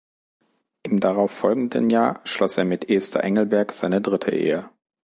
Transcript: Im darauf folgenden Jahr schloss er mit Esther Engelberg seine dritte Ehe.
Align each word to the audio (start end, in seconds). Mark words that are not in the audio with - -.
Im 0.81 0.99
darauf 0.99 1.29
folgenden 1.29 1.91
Jahr 1.91 2.21
schloss 2.23 2.57
er 2.57 2.65
mit 2.65 2.89
Esther 2.89 3.23
Engelberg 3.23 3.71
seine 3.71 4.01
dritte 4.01 4.31
Ehe. 4.31 4.67